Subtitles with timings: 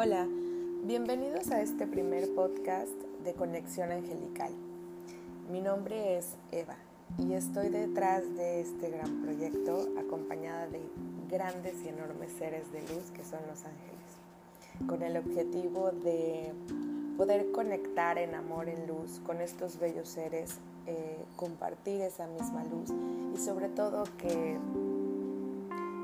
[0.00, 0.28] Hola,
[0.84, 2.92] bienvenidos a este primer podcast
[3.24, 4.52] de Conexión Angelical.
[5.50, 6.76] Mi nombre es Eva
[7.18, 10.80] y estoy detrás de este gran proyecto acompañada de
[11.28, 16.52] grandes y enormes seres de luz que son los ángeles, con el objetivo de
[17.16, 22.90] poder conectar en amor, en luz con estos bellos seres, eh, compartir esa misma luz
[23.34, 24.58] y sobre todo que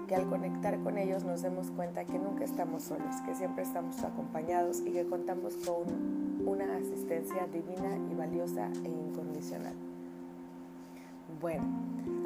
[0.07, 4.03] que al conectar con ellos nos demos cuenta que nunca estamos solos, que siempre estamos
[4.03, 9.75] acompañados y que contamos con una asistencia divina y valiosa e incondicional.
[11.41, 11.65] Bueno,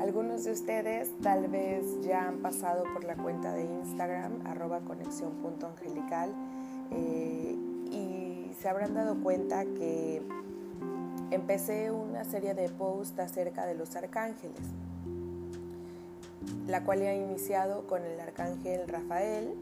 [0.00, 6.32] algunos de ustedes tal vez ya han pasado por la cuenta de Instagram, arroba conexión.angelical,
[6.90, 7.56] eh,
[7.90, 10.22] y se habrán dado cuenta que
[11.30, 14.62] empecé una serie de posts acerca de los arcángeles
[16.68, 19.54] la cual ha iniciado con el arcángel Rafael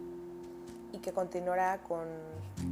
[0.93, 2.05] y que continuará con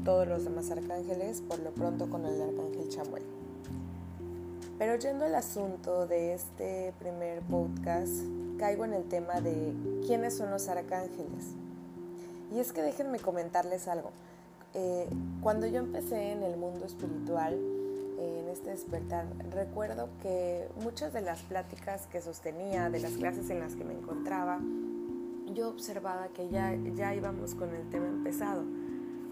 [0.04, 3.22] todos los demás arcángeles, por lo pronto con el arcángel Chamuel.
[4.76, 8.10] Pero yendo al asunto de este primer podcast,
[8.58, 9.72] caigo en el tema de
[10.04, 11.54] quiénes son los arcángeles.
[12.52, 14.10] Y es que déjenme comentarles algo.
[14.74, 15.08] Eh,
[15.42, 17.56] cuando yo empecé en el mundo espiritual,
[18.18, 23.60] en este despertar, recuerdo que muchas de las pláticas que sostenía, de las clases en
[23.60, 24.60] las que me encontraba,
[25.52, 28.64] yo observaba que ya, ya íbamos con el tema empezado.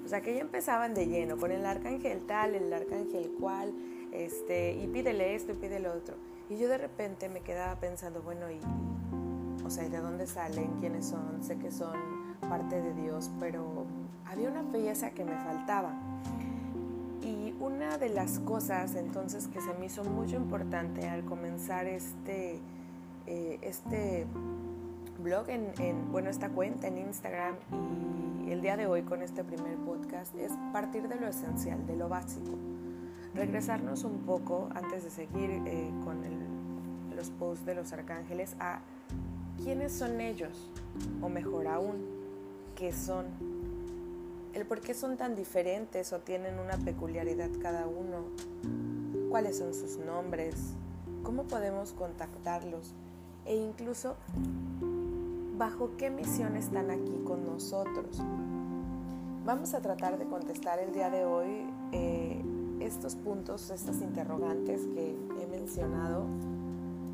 [0.05, 3.73] O sea, que ya empezaban de lleno, con el arcángel tal, el arcángel cual,
[4.13, 6.17] este, y pídele esto y pídele otro.
[6.51, 8.61] Y yo de repente me quedaba pensando, bueno, y,
[9.65, 10.73] o sea, ¿de dónde salen?
[10.81, 11.43] ¿Quiénes son?
[11.43, 11.97] Sé que son
[12.41, 13.87] parte de Dios, pero
[14.27, 16.12] había una pieza que me faltaba.
[17.23, 22.61] Y una de las cosas entonces que se me hizo muy importante al comenzar este,
[23.27, 24.27] eh, este
[25.23, 27.55] blog, en, bueno, esta cuenta en Instagram
[28.45, 31.97] y el día de hoy con este primer podcast es partir de lo esencial, de
[31.97, 32.59] lo básico.
[33.35, 36.21] Regresarnos un poco antes de seguir eh, con
[37.15, 38.81] los posts de los arcángeles a
[39.63, 40.71] quiénes son ellos,
[41.21, 42.05] o mejor aún,
[42.75, 43.27] qué son
[44.55, 48.25] el por qué son tan diferentes o tienen una peculiaridad cada uno,
[49.31, 50.55] cuáles son sus nombres,
[51.23, 52.93] cómo podemos contactarlos
[53.47, 54.17] e incluso
[55.57, 58.21] bajo qué misión están aquí con nosotros.
[59.45, 62.43] Vamos a tratar de contestar el día de hoy eh,
[62.81, 66.27] estos puntos, estas interrogantes que he mencionado,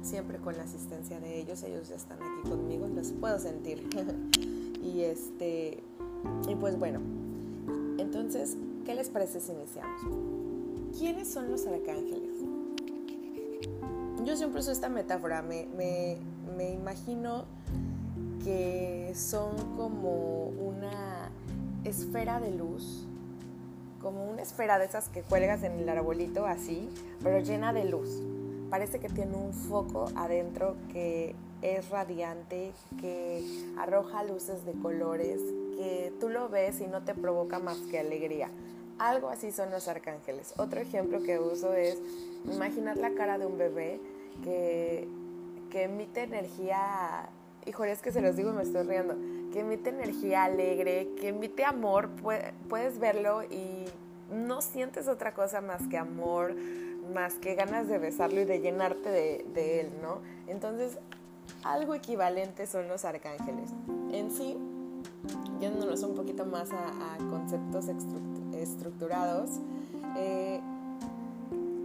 [0.02, 1.62] siempre con la asistencia de ellos.
[1.62, 3.88] Ellos ya están aquí conmigo, los puedo sentir.
[4.82, 5.82] y este,
[6.48, 7.00] y pues bueno,
[7.98, 10.00] entonces, ¿qué les parece si iniciamos?
[10.96, 12.38] ¿Quiénes son los arcángeles?
[14.24, 15.66] Yo siempre uso esta metáfora, me,
[16.56, 17.44] me imagino
[18.42, 21.30] que son como una
[21.84, 23.06] esfera de luz,
[24.00, 26.88] como una esfera de esas que cuelgas en el arbolito así,
[27.22, 28.22] pero llena de luz.
[28.70, 33.44] Parece que tiene un foco adentro que es radiante, que
[33.78, 35.40] arroja luces de colores,
[35.78, 38.50] que tú lo ves y no te provoca más que alegría.
[38.98, 40.52] Algo así son los arcángeles.
[40.56, 41.96] Otro ejemplo que uso es
[42.52, 44.00] imaginar la cara de un bebé
[44.42, 45.06] que,
[45.70, 47.28] que emite energía,
[47.64, 49.14] híjole, es que se los digo y me estoy riendo,
[49.52, 52.10] que emite energía alegre, que emite amor,
[52.68, 53.84] puedes verlo y
[54.32, 56.56] no sientes otra cosa más que amor,
[57.14, 60.22] más que ganas de besarlo y de llenarte de, de él, ¿no?
[60.48, 60.98] Entonces,
[61.62, 63.70] algo equivalente son los arcángeles.
[64.10, 64.58] En sí,
[65.60, 67.86] yéndonos un poquito más a, conceptos
[68.52, 69.50] estructurados,
[70.16, 70.60] eh,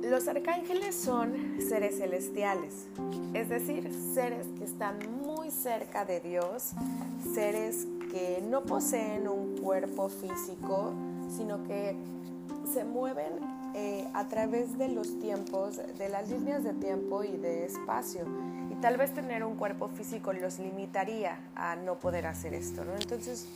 [0.03, 2.87] los arcángeles son seres celestiales,
[3.33, 6.71] es decir, seres que están muy cerca de Dios,
[7.33, 10.91] seres que no poseen un cuerpo físico,
[11.29, 11.95] sino que
[12.71, 13.33] se mueven
[13.75, 18.25] eh, a través de los tiempos, de las líneas de tiempo y de espacio
[18.83, 22.93] tal vez tener un cuerpo físico los limitaría a no poder hacer esto, ¿no?
[22.95, 23.47] Entonces,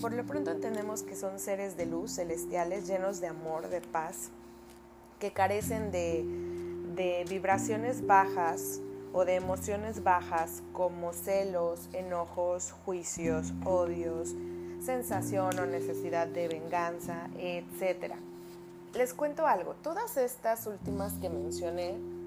[0.00, 4.30] por lo pronto entendemos que son seres de luz celestiales llenos de amor, de paz,
[5.18, 6.24] que carecen de,
[6.96, 8.80] de vibraciones bajas
[9.12, 14.34] o de emociones bajas como celos, enojos, juicios, odios,
[14.82, 18.14] sensación o necesidad de venganza, etc.
[18.94, 22.19] Les cuento algo, todas estas últimas que mencioné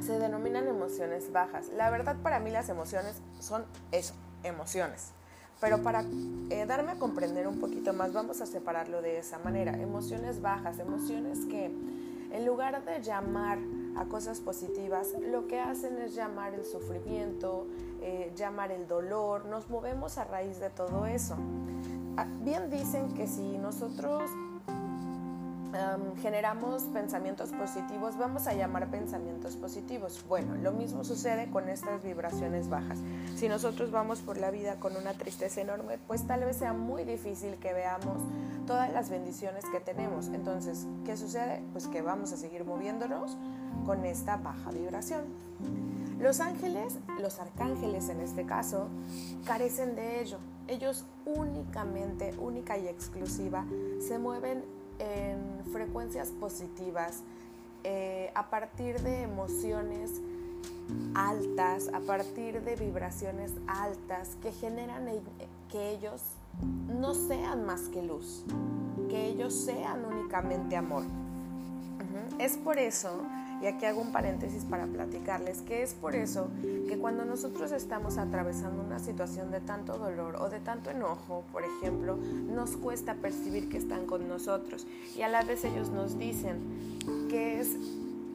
[0.00, 1.68] se denominan emociones bajas.
[1.76, 5.12] La verdad para mí las emociones son eso, emociones.
[5.60, 6.04] Pero para
[6.50, 9.72] eh, darme a comprender un poquito más, vamos a separarlo de esa manera.
[9.72, 11.66] Emociones bajas, emociones que
[12.30, 13.58] en lugar de llamar
[13.96, 17.66] a cosas positivas, lo que hacen es llamar el sufrimiento,
[18.00, 21.36] eh, llamar el dolor, nos movemos a raíz de todo eso.
[22.16, 24.30] ah, bien dicen que si nosotros
[26.20, 30.24] generamos pensamientos positivos, vamos a llamar pensamientos positivos.
[30.28, 32.98] Bueno, lo mismo sucede con estas vibraciones bajas.
[33.36, 37.04] Si nosotros vamos por la vida con una tristeza enorme, pues tal vez sea muy
[37.04, 38.22] difícil que veamos
[38.66, 40.28] todas las bendiciones que tenemos.
[40.28, 41.62] Entonces, ¿qué sucede?
[41.72, 43.36] Pues que vamos a seguir moviéndonos
[43.84, 45.24] con esta baja vibración.
[46.18, 48.88] Los ángeles, los arcángeles en este caso,
[49.44, 50.38] carecen de ello.
[50.66, 53.64] Ellos únicamente, única y exclusiva,
[54.00, 57.22] se mueven en frecuencias positivas,
[57.84, 60.20] eh, a partir de emociones
[61.14, 65.20] altas, a partir de vibraciones altas que generan e,
[65.70, 66.22] que ellos
[66.88, 68.44] no sean más que luz,
[69.08, 71.04] que ellos sean únicamente amor.
[72.38, 73.22] Es por eso
[73.60, 76.48] y aquí hago un paréntesis para platicarles que es por eso
[76.88, 81.64] que cuando nosotros estamos atravesando una situación de tanto dolor o de tanto enojo, por
[81.64, 86.58] ejemplo, nos cuesta percibir que están con nosotros y a la vez ellos nos dicen
[87.28, 87.76] que es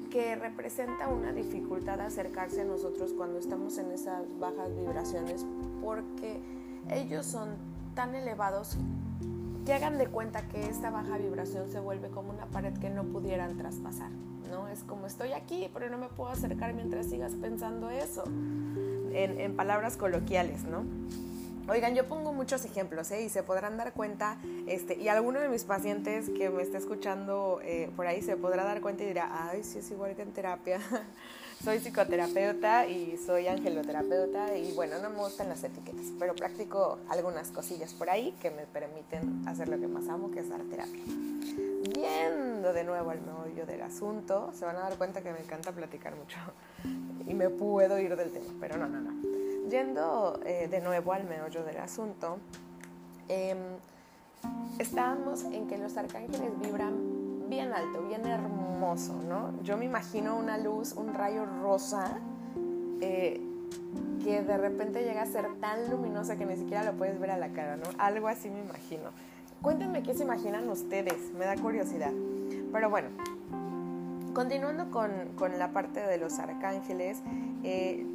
[0.09, 5.45] que representa una dificultad acercarse a nosotros cuando estamos en esas bajas vibraciones
[5.81, 6.39] porque
[6.91, 7.49] ellos son
[7.95, 8.77] tan elevados
[9.65, 13.05] que hagan de cuenta que esta baja vibración se vuelve como una pared que no
[13.05, 14.11] pudieran traspasar.
[14.71, 18.23] Es como estoy aquí, pero no me puedo acercar mientras sigas pensando eso,
[19.13, 20.83] en, palabras coloquiales, ¿no?
[21.67, 23.23] Oigan, yo pongo muchos ejemplos ¿eh?
[23.23, 27.61] y se podrán dar cuenta, este, y alguno de mis pacientes que me está escuchando
[27.63, 30.33] eh, por ahí se podrá dar cuenta y dirá, ay, sí es igual que en
[30.33, 30.79] terapia.
[31.63, 37.51] Soy psicoterapeuta y soy angeloterapeuta y bueno, no me gustan las etiquetas, pero practico algunas
[37.51, 41.01] cosillas por ahí que me permiten hacer lo que más amo, que es dar terapia.
[41.95, 45.71] Viendo de nuevo al meollo del asunto, se van a dar cuenta que me encanta
[45.71, 46.37] platicar mucho
[47.27, 49.69] y me puedo ir del tema, pero no, no, no.
[49.69, 52.39] Yendo eh, de nuevo al meollo del asunto,
[53.29, 53.55] eh,
[54.79, 57.22] estábamos en que los arcángeles vibran
[57.53, 59.53] bien alto, bien hermoso, ¿no?
[59.63, 62.17] Yo me imagino una luz, un rayo rosa
[62.99, 63.41] eh,
[64.23, 67.37] que de repente llega a ser tan luminosa que ni siquiera lo puedes ver a
[67.37, 67.83] la cara, ¿no?
[67.97, 69.11] Algo así me imagino.
[69.61, 72.11] Cuéntenme qué se imaginan ustedes, me da curiosidad.
[72.71, 73.09] Pero bueno,
[74.33, 77.21] continuando con, con la parte de los arcángeles,
[77.63, 78.05] eh,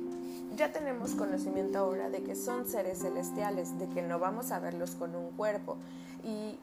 [0.59, 4.91] ya tenemos conocimiento ahora de que son seres celestiales, de que no vamos a verlos
[4.97, 5.77] con un cuerpo
[6.25, 6.59] y,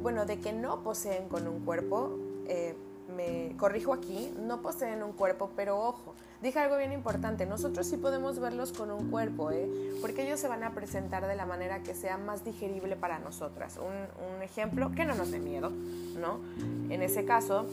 [0.00, 2.16] bueno, de que no poseen con un cuerpo,
[2.46, 2.74] eh,
[3.14, 7.98] me corrijo aquí, no poseen un cuerpo, pero ojo, dije algo bien importante, nosotros sí
[7.98, 9.68] podemos verlos con un cuerpo, ¿eh?
[10.00, 13.78] porque ellos se van a presentar de la manera que sea más digerible para nosotras.
[13.78, 16.40] Un, ejemplo, que no nos dé miedo, ¿no?
[16.90, 17.66] En ese caso,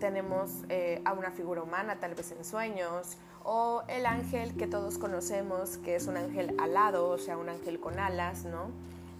[0.00, 4.98] tenemos eh, a una figura humana, tal vez en sueños, o el ángel que todos
[4.98, 8.70] conocemos, que es un ángel alado, o sea, un ángel con alas, ¿no?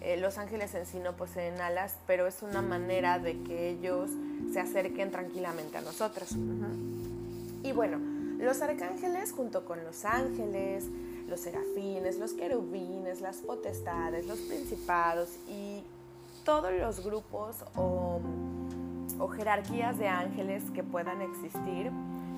[0.01, 4.09] Eh, los ángeles en sí no poseen alas, pero es una manera de que ellos
[4.51, 6.35] se acerquen tranquilamente a nosotros.
[7.63, 7.97] Y bueno,
[8.39, 10.85] los arcángeles junto con los ángeles,
[11.27, 15.81] los serafines, los querubines, las potestades, los principados y
[16.43, 18.19] todos los grupos o,
[19.17, 21.91] o jerarquías de ángeles que puedan existir,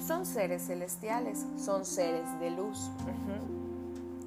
[0.06, 2.90] son seres celestiales, son seres de luz.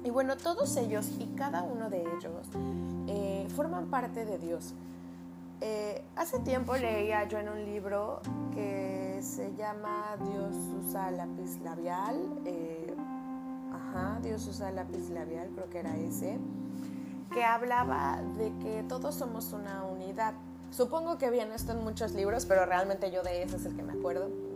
[0.03, 2.47] Y bueno, todos ellos y cada uno de ellos
[3.07, 4.73] eh, forman parte de Dios.
[5.63, 12.17] Eh, hace tiempo leía yo en un libro que se llama Dios usa lápiz labial.
[12.45, 12.95] Eh,
[13.71, 16.39] ajá, Dios usa lápiz labial, creo que era ese.
[17.31, 20.33] Que hablaba de que todos somos una unidad.
[20.71, 23.83] Supongo que viene esto en muchos libros, pero realmente yo de ese es el que
[23.83, 24.50] me acuerdo.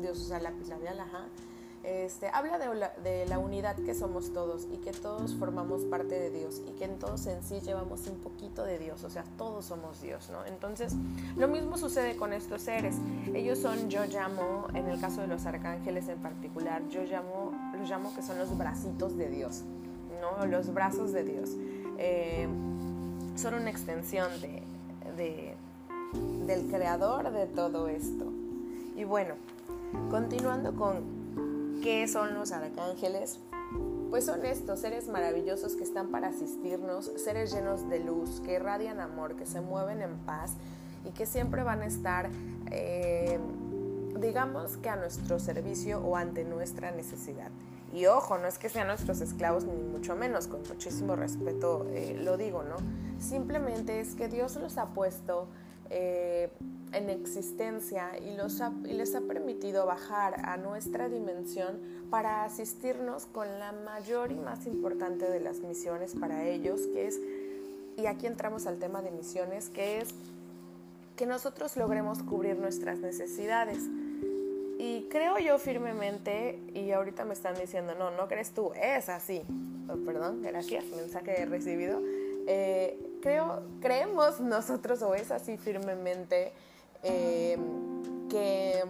[0.00, 1.26] Dios usa lápiz labial, ajá.
[1.84, 6.18] Este, habla de la, de la, unidad que somos todos y que todos formamos parte
[6.18, 9.24] de Dios y que en todos en sí llevamos un poquito de Dios, o sea,
[9.38, 10.44] todos somos Dios, ¿no?
[10.44, 10.94] Entonces,
[11.36, 12.96] lo mismo sucede con estos seres.
[13.32, 17.88] Ellos son, yo llamo, en el caso de los arcángeles en particular, yo llamo, los
[17.88, 19.62] llamo que son los bracitos de Dios,
[20.20, 20.46] ¿no?
[20.46, 21.50] Los brazos de Dios.
[21.98, 22.48] Eh,
[23.36, 24.62] son una extensión de,
[25.16, 25.54] de,
[26.44, 28.26] del creador de todo esto.
[28.96, 29.34] Y bueno,
[30.10, 33.40] Continuando con qué son los arcángeles,
[34.10, 39.00] pues son estos seres maravillosos que están para asistirnos, seres llenos de luz, que irradian
[39.00, 40.54] amor, que se mueven en paz
[41.04, 42.30] y que siempre van a estar,
[42.70, 43.38] eh,
[44.18, 47.50] digamos que a nuestro servicio o ante nuestra necesidad.
[47.92, 52.18] Y ojo, no es que sean nuestros esclavos, ni mucho menos, con muchísimo respeto eh,
[52.22, 52.76] lo digo, ¿no?
[53.18, 55.48] Simplemente es que Dios los ha puesto
[55.90, 56.50] eh,
[56.92, 61.78] en existencia y, los y les ha permitido bajar a nuestra dimensión
[62.10, 67.20] para asistirnos con la mayor y más importante de las misiones para ellos, que es
[67.98, 70.10] y aquí entramos al tema de misiones, que es
[71.16, 73.80] que nosotros logremos cubrir nuestras necesidades.
[74.78, 79.42] Y creo yo firmemente, y ahorita me están diciendo, no, no crees tú, es así.
[79.88, 82.00] Oh, perdón, gracias, mensaje recibido.
[82.46, 86.52] Eh, creo, creemos nosotros, o es así firmemente,
[87.02, 87.58] eh,
[88.28, 88.82] que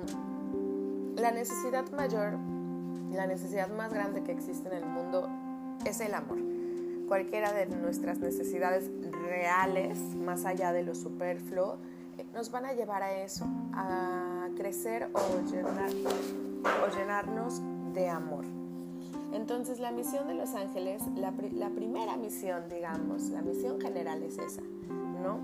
[1.16, 2.34] la necesidad mayor,
[3.12, 5.28] la necesidad más grande que existe en el mundo
[5.84, 6.38] es el amor.
[7.06, 8.90] Cualquiera de nuestras necesidades
[9.26, 11.78] reales, más allá de lo superfluo,
[12.18, 17.62] eh, nos van a llevar a eso, a crecer o, llenar, o llenarnos
[17.94, 18.57] de amor.
[19.32, 24.62] Entonces la misión de los ángeles, la, primera misión, digamos, la misión general es esa,
[25.22, 25.38] ¿no?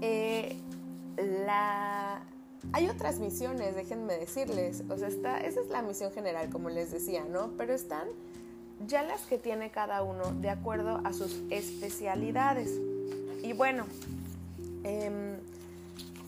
[0.00, 0.56] Eh,
[2.72, 7.24] hay otras misiones, déjenme decirles, o sea, esa es la misión general, como les decía,
[7.24, 7.52] ¿no?
[7.56, 8.08] Pero están
[8.86, 12.80] ya las que tiene cada uno de acuerdo a sus especialidades.
[13.42, 13.84] Y bueno,
[14.82, 15.38] eh,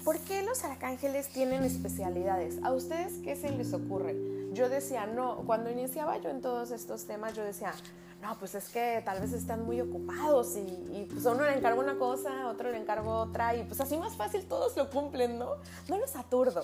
[0.07, 2.63] ¿por qué los arcángeles tienen especialidades?
[2.63, 4.15] ¿A ustedes qué se les ocurre?
[4.53, 7.75] Yo decía, no, cuando iniciaba yo en todos estos temas, yo decía,
[8.23, 11.81] no, pues es que tal vez están muy ocupados y, pues a uno le encargo
[11.81, 15.57] una cosa, otro le encargo otra y pues así más fácil todos lo cumplen, ¿no?
[15.89, 16.63] No los aturdo.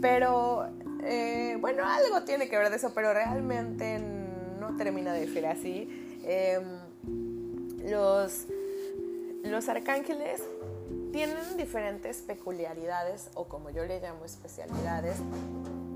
[0.00, 0.68] Pero,
[1.02, 6.20] eh, bueno, algo tiene que ver de eso, pero realmente no termina de ser así.
[6.22, 6.78] Em,
[7.90, 8.44] los,
[9.42, 10.40] los arcángeles
[11.12, 15.16] tienen diferentes peculiaridades o como yo le llamo especialidades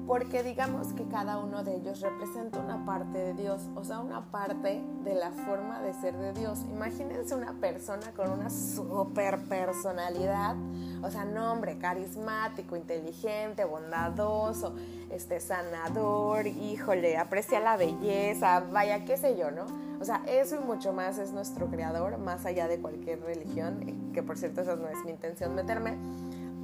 [0.07, 4.31] porque digamos que cada uno de ellos representa una parte de Dios, o sea, una
[4.31, 6.61] parte de la forma de ser de Dios.
[6.71, 10.57] Imagínense una persona con una super personalidad,
[11.03, 14.75] o sea, nombre carismático, inteligente, bondadoso,
[15.11, 19.84] este, sanador, híjole, aprecia la belleza, vaya, qué sé yo, ¿no?
[20.01, 24.23] O sea, eso y mucho más es nuestro creador, más allá de cualquier religión, que
[24.23, 25.97] por cierto esa no es mi intención meterme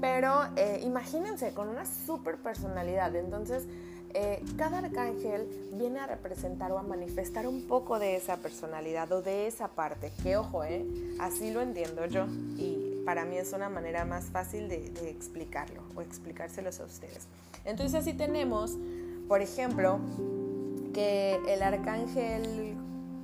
[0.01, 3.15] pero eh, imagínense, con una super personalidad.
[3.15, 3.65] Entonces,
[4.15, 9.23] eh, cada arcángel viene a representar o a manifestar un poco de esa personalidad o
[9.23, 10.11] de esa parte.
[10.23, 10.87] Que ojo, eh,
[11.21, 12.27] así lo entiendo yo.
[12.57, 17.27] Y para mí es una manera más fácil de, de explicarlo o explicárselos a ustedes.
[17.65, 18.79] Entonces, así tenemos,
[19.29, 20.01] por ejemplo,
[20.95, 22.77] que el arcángel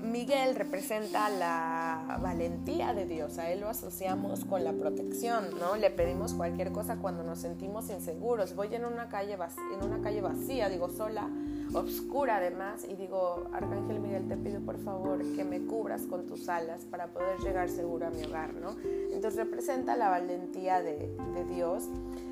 [0.07, 5.77] Miguel representa la valentía de Dios, a él lo asociamos con la protección, ¿no?
[5.77, 8.55] Le pedimos cualquier cosa cuando nos sentimos inseguros.
[8.55, 11.29] Voy en una calle vacía, en una calle vacía, digo sola,
[11.75, 16.49] oscura además, y digo, Arcángel Miguel, te pido por favor que me cubras con tus
[16.49, 18.77] alas para poder llegar seguro a mi hogar, ¿no?
[19.13, 21.15] Entonces representa la valentía de,
[21.51, 21.85] Dios.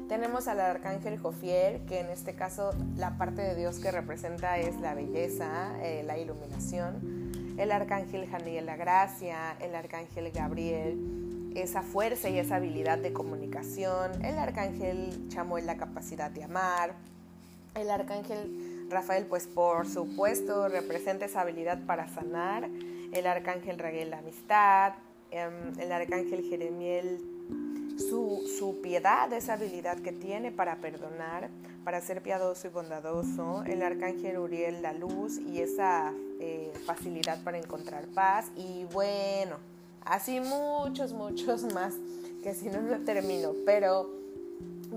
[0.09, 4.81] Tenemos al Arcángel Jofiel, que en este caso la parte de Dios que representa es
[4.81, 7.24] la belleza, eh, la iluminación
[7.57, 14.25] el arcángel Janiel la gracia, el arcángel Gabriel, esa fuerza y esa habilidad de comunicación,
[14.25, 16.95] el arcángel Chamuel la capacidad de amar,
[17.75, 22.69] el arcángel Rafael pues por supuesto representa esa habilidad para sanar,
[23.13, 24.95] el arcángel Raguel la amistad,
[25.31, 27.21] em, el arcángel Jeremiel
[27.99, 31.49] su, piedad, esa habilidad que tiene para perdonar,
[31.85, 37.59] para ser piadoso y bondadoso, el arcángel Uriel la luz y esa eh, facilidad para
[37.59, 39.57] encontrar paz y bueno,
[40.05, 41.95] así muchos, muchos más
[42.43, 44.11] que si no, no termino, pero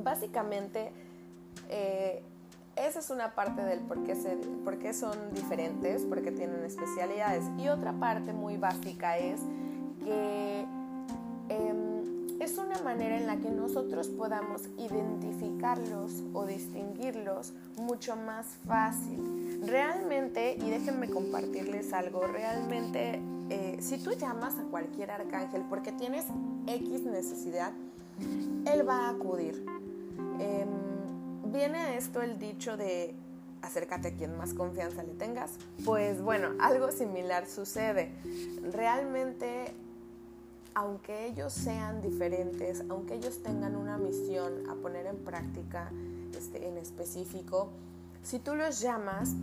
[0.04, 0.92] básicamente
[1.70, 2.22] eh,
[2.75, 7.44] esa es una parte del por qué, se, por qué son diferentes, porque tienen especialidades.
[7.58, 9.42] Y otra parte muy básica es
[10.04, 10.66] que...
[11.50, 11.87] Em,
[12.78, 19.62] una manera en la que nosotros podamos identificarlos o distinguirlos mucho más fácil.
[19.66, 26.26] Realmente, y déjenme compartirles algo, realmente eh, si tú llamas a cualquier arcángel porque tienes
[26.68, 27.72] X necesidad,
[28.66, 29.66] él va a acudir.
[30.40, 33.16] Em, viene a esto el dicho de
[33.62, 35.52] acércate a quien más confianza le tengas.
[35.84, 38.12] Pues bueno, algo similar sucede.
[38.72, 39.74] Realmente
[40.78, 45.90] aunque ellos sean diferentes, aunque ellos tengan una misión a poner en práctica
[46.38, 47.72] este, en específico,
[48.22, 49.34] si tú los llamas,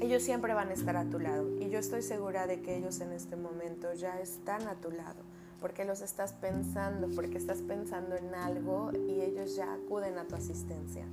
[0.00, 1.46] ellos siempre van a estar a tu lado.
[1.60, 5.20] Y yo estoy segura de que ellos en este momento ya están a tu lado,
[5.60, 10.34] porque los estás pensando, porque estás pensando en algo y ellos ya acuden a tu
[10.34, 11.04] asistencia.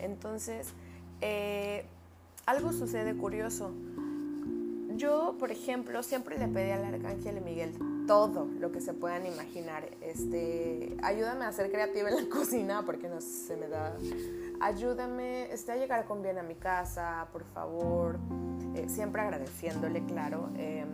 [0.00, 0.68] Entonces,
[1.22, 1.86] eh,
[2.44, 3.72] algo sucede curioso.
[4.96, 7.72] Yo, por ejemplo, siempre le pedí al arcángel Miguel
[8.06, 9.88] todo lo que se puedan imaginar.
[10.00, 13.96] Este, ayúdame a ser creativa en la cocina porque no se me da.
[14.60, 18.18] Ayúdame este, a llegar con bien a mi casa, por favor.
[18.74, 20.48] Eh, siempre agradeciéndole, claro.
[20.56, 20.88] Em,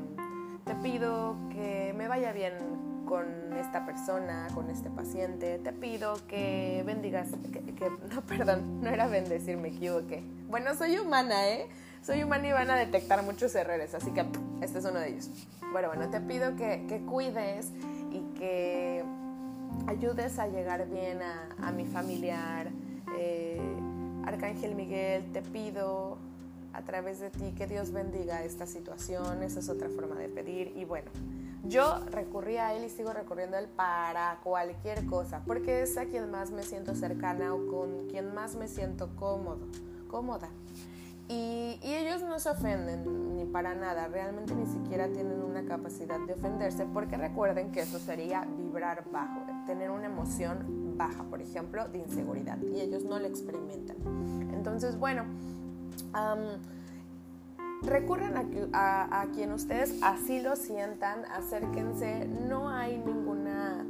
[0.64, 6.82] te pido que me vaya bien con esta persona, con este paciente, te pido que
[6.84, 10.22] bendigas, que, no, perdón, no era bendecir, me equivoqué.
[10.48, 11.68] Bueno, soy humana, ¿eh?
[12.02, 14.24] Soy humana y van a detectar muchos errores, así que
[14.62, 15.30] este es uno de ellos.
[15.72, 17.70] Bueno, bueno, te pido que, que cuides
[18.10, 19.04] y que
[19.86, 22.68] ayudes a llegar bien a, mi familiar.
[23.16, 23.60] Eh,
[24.24, 26.18] Arcángel Miguel, te pido
[26.72, 29.42] a través de ti que Dios bendiga esta situación.
[29.42, 30.72] Esa es otra forma de pedir.
[30.76, 31.10] Y bueno,
[31.64, 36.06] yo recurrí a Él y sigo recurriendo a Él para cualquier cosa, porque es a
[36.06, 39.66] quien más me siento cercana o con quien más me siento cómodo,
[40.08, 40.48] cómoda.
[41.28, 46.32] Y, ellos no se ofenden ni para nada, realmente ni siquiera tienen una capacidad de
[46.32, 51.98] ofenderse, porque recuerden que eso sería vibrar bajo, tener una emoción baja, por ejemplo, de
[51.98, 53.96] inseguridad, y ellos no lo experimentan.
[54.54, 55.24] Entonces, bueno,
[57.82, 58.34] recurren
[58.72, 63.84] a, a, quien ustedes así lo sientan, acérquense, no hay ninguna,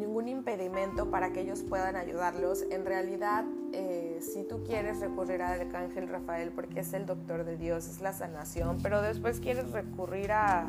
[0.00, 2.64] ningún impedimento para que ellos puedan ayudarlos.
[2.70, 7.56] En realidad, eh, si tú quieres recurrir al arcángel Rafael porque es el doctor de
[7.56, 10.66] Dios, es la sanación, pero después quieres recurrir a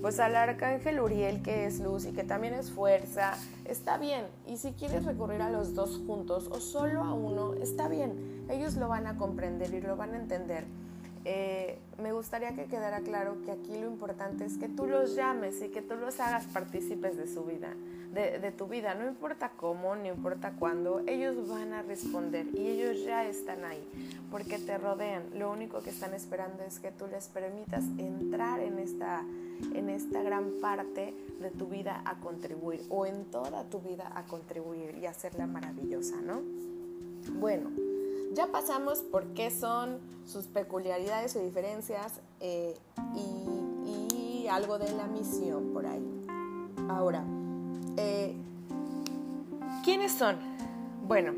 [0.00, 3.32] pues al arcángel Uriel que es luz y que también es fuerza,
[3.64, 4.26] está bien.
[4.46, 8.46] Y si quieres recurrir a los dos juntos o solo a uno, está bien.
[8.48, 10.66] Ellos lo van a comprender y lo van a entender.
[11.24, 15.60] Eh, me gustaría que quedara claro que aquí lo importante es que tú los llames
[15.62, 17.74] y que tú los hagas partícipes de su vida,
[18.12, 18.94] de, tu vida.
[18.94, 23.82] No importa cómo, no importa cuándo, ellos van a responder y ellos ya están ahí
[24.30, 25.24] porque te rodean.
[25.34, 29.24] Lo único que están esperando es que tú les permitas entrar en esta,
[29.74, 34.24] en esta gran parte de tu vida a contribuir o en toda tu vida a
[34.24, 36.42] contribuir y hacerla maravillosa, ¿no?
[37.38, 37.87] Bueno.
[38.38, 42.76] Ya pasamos por qué son sus peculiaridades o diferencias eh,
[43.16, 46.24] y, algo de la misión por ahí.
[46.88, 47.24] Ahora,
[47.96, 48.34] eh,
[49.84, 50.36] ¿quiénes son?
[51.06, 51.34] Bueno,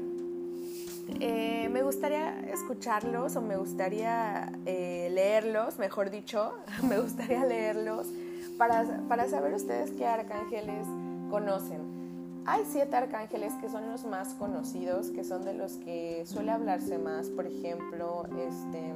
[1.21, 6.53] eh, me gustaría escucharlos o me gustaría leerlos, mejor dicho,
[6.89, 8.09] me gustaría leerlos
[8.59, 10.87] para, para saber ustedes qué arcángeles
[11.31, 12.00] conocen.
[12.51, 16.99] Hay siete arcángeles que son los más conocidos, que son de los que suele hablarse
[16.99, 18.93] más, por ejemplo, este,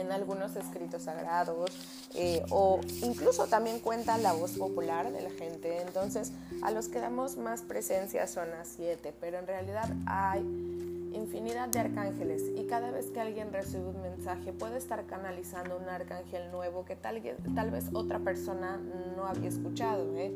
[0.00, 1.70] en algunos escritos sagrados
[2.14, 5.82] eh, o incluso también cuenta la voz popular de la gente.
[5.82, 10.40] Entonces, a los que damos más presencia son a siete, pero en realidad hay
[11.14, 15.88] infinidad de arcángeles y cada vez que alguien recibe un mensaje puede estar canalizando un
[15.88, 17.22] arcángel nuevo que tal,
[17.54, 18.78] tal vez otra persona
[19.16, 20.16] no había escuchado.
[20.16, 20.32] ¿eh?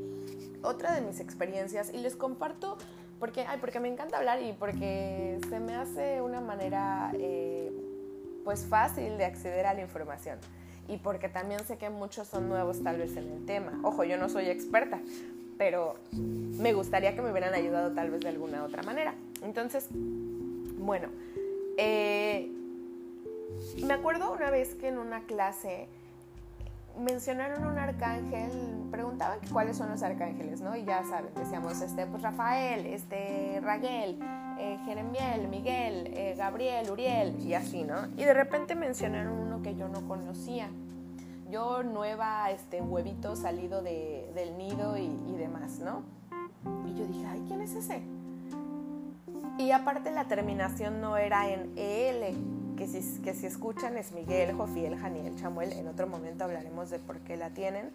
[0.62, 2.78] Otra de mis experiencias y les comparto
[3.18, 7.72] porque, ay, porque me encanta hablar y porque se me hace una manera eh,
[8.44, 10.38] pues fácil de acceder a la información
[10.88, 13.78] y porque también sé que muchos son nuevos tal vez en el tema.
[13.82, 15.00] Ojo, yo no soy experta,
[15.58, 19.14] pero me gustaría que me hubieran ayudado tal vez de alguna otra manera.
[19.42, 19.88] Entonces,
[20.78, 21.08] bueno,
[21.76, 22.50] eh,
[23.84, 25.88] me acuerdo una vez que en una clase
[26.98, 28.50] mencionaron un arcángel,
[28.90, 30.76] preguntaban cuáles son los arcángeles, ¿no?
[30.76, 34.18] Y ya saben, decíamos, este, pues Rafael, este, Raguel,
[34.58, 38.08] eh, Jeremiel, Miguel, eh, Gabriel, Uriel, y así, ¿no?
[38.16, 40.68] Y de repente mencionaron uno que yo no conocía.
[41.50, 46.02] Yo nueva, este, huevito salido del nido y, y demás, ¿no?
[46.86, 48.02] Y yo dije, ay, ¿quién es ese?
[49.58, 54.52] Y aparte la terminación no era en EL, que si, que si escuchan es Miguel,
[54.52, 57.90] Jofiel, Janiel, Chamuel, en otro momento hablaremos de por qué la tienen.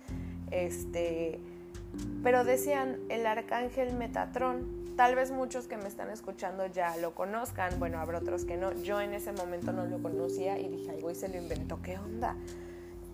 [0.51, 1.39] Este,
[2.21, 4.83] pero decían el arcángel Metatrón.
[4.97, 8.73] Tal vez muchos que me están escuchando ya lo conozcan, bueno, habrá otros que no.
[8.83, 11.97] Yo en ese momento no lo conocía y dije, ay, güey, se lo inventó, ¿qué
[11.97, 12.35] onda?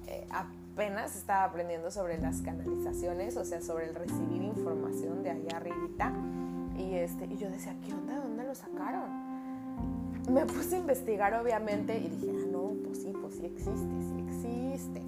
[0.08, 5.58] Eh, apenas estaba aprendiendo sobre las canalizaciones, o sea, sobre el recibir información de allá
[5.58, 6.14] arribita.
[6.80, 8.16] Y, este, y yo decía, ¿qué onda?
[8.16, 9.30] ¿Dónde lo sacaron?
[10.32, 14.20] Me puse a investigar obviamente y dije, ah, no, pues sí, pues sí existe, sí
[14.28, 15.02] existe.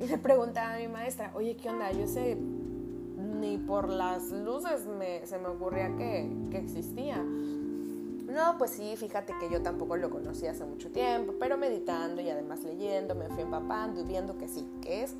[0.00, 1.92] Y le preguntaba a mi maestra, oye, ¿qué onda?
[1.92, 7.18] Yo sé, ni por las luces me, se me ocurría que, que existía.
[7.18, 12.30] No, pues sí, fíjate que yo tampoco lo conocí hace mucho tiempo, pero meditando y
[12.30, 15.14] además leyendo, me fui empapando y viendo que sí, que es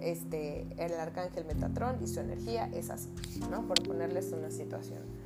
[0.00, 3.08] este, el arcángel Metatrón y su energía es así,
[3.50, 3.66] ¿no?
[3.66, 5.23] Por ponerles una situación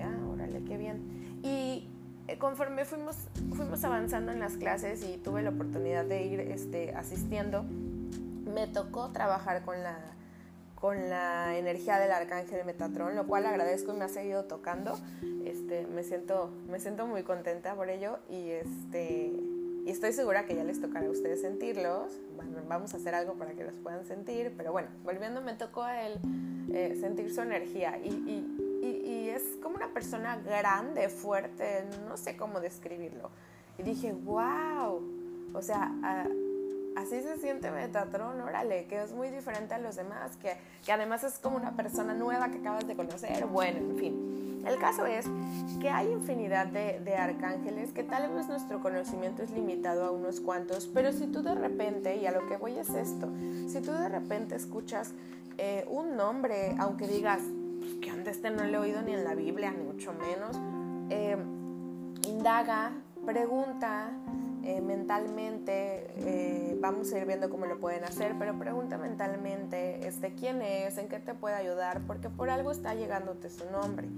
[0.00, 1.40] ah, órale, qué bien.
[1.42, 1.88] Y
[2.28, 3.16] eh, conforme fuimos,
[3.54, 9.10] fuimos avanzando en las clases y tuve la oportunidad de ir este, asistiendo, me tocó
[9.10, 9.96] trabajar con la,
[10.74, 14.98] con la energía del arcángel Metatron, lo cual agradezco y me ha seguido tocando.
[15.44, 19.32] Este, me, siento, me siento muy contenta por ello y, este,
[19.84, 22.12] y estoy segura que ya les tocará a ustedes sentirlos.
[22.34, 25.86] Bueno, vamos a hacer algo para que los puedan sentir, pero bueno, volviendo me tocó
[25.86, 26.18] él
[26.72, 28.65] eh, sentir su energía y, y,
[29.36, 33.30] es como una persona grande, fuerte, no sé cómo describirlo.
[33.78, 35.02] Y dije, wow,
[35.52, 35.92] o sea,
[36.96, 41.24] así se siente Metatron, órale, que es muy diferente a los demás, que, que además
[41.24, 44.36] es como una persona nueva que acabas de conocer, bueno, en fin.
[44.66, 45.26] El caso es
[45.80, 50.90] que hay infinidad de, arcángeles que tal vez nuestro conocimiento es limitado a unos cuantos,
[50.92, 53.30] pero si tú de repente, y a lo que voy es esto,
[53.68, 55.12] si tú de repente escuchas
[55.58, 57.40] eh, un nombre, aunque digas
[58.26, 60.56] este no lo he oído ni en la Biblia, ni mucho menos,
[61.10, 61.36] eh,
[62.28, 62.92] indaga,
[63.24, 64.10] pregunta,
[64.64, 70.34] eh, mentalmente, eh, vamos a ir viendo cómo lo pueden hacer, pero pregunta mentalmente este,
[70.34, 74.08] quién es, en qué te puede ayudar, porque por algo está llegándote su nombre.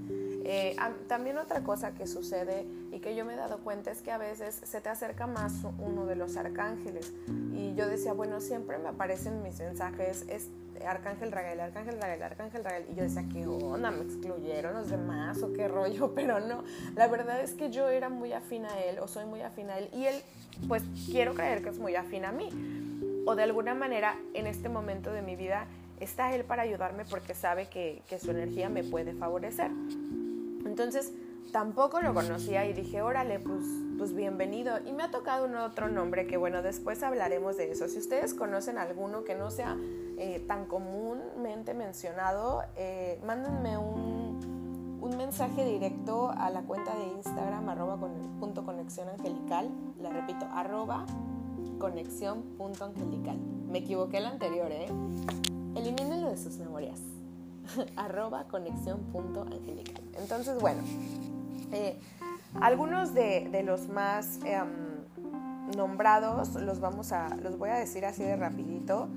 [0.51, 0.75] Eh,
[1.09, 4.17] también otra cosa que sucede y que yo me he dado cuenta es que a
[4.17, 7.13] veces se te acerca más uno de los arcángeles
[7.53, 10.49] y yo decía, bueno, siempre me aparecen mis mensajes, es
[10.87, 12.87] Arcángel Raguel, Arcángel Raguel, Arcángel Raguel.
[12.91, 13.91] Y yo decía, ¿qué onda?
[13.91, 16.13] ¿Me excluyeron los demás o qué rollo?
[16.15, 16.65] Pero no,
[16.97, 19.77] la verdad es que yo era muy afín a él o soy muy afín a
[19.77, 20.15] él y él,
[20.67, 22.49] pues quiero creer que es muy afín a mí.
[23.27, 25.67] O de alguna manera, en este momento de mi vida,
[26.01, 29.71] está él para ayudarme porque sabe que, que su energía me puede favorecer.
[30.79, 31.13] Entonces,
[31.51, 33.65] tampoco lo conocía y dije, órale, pues,
[33.99, 34.79] pues bienvenido.
[34.87, 37.89] Y me ha tocado un otro nombre que bueno, después hablaremos de eso.
[37.89, 39.77] Si ustedes conocen alguno que no sea
[40.19, 44.29] eh, tan comúnmente mencionado, eh, mándenme un,
[45.17, 49.69] mensaje directo a la cuenta de Instagram arroba con, punto conexión angelical.
[50.01, 51.07] La repito, arroba
[51.81, 53.37] conexión punto angelical.
[53.69, 54.87] Me equivoqué el anterior, ¿eh?
[55.75, 57.01] Elimínenlo de sus memorias.
[57.97, 60.03] arroba conexión punto angelical.
[60.19, 60.83] Entonces, bueno,
[61.73, 61.99] eh,
[62.61, 64.69] algunos de, los más em,
[65.77, 69.09] nombrados los vamos a, los voy a decir así de rapidito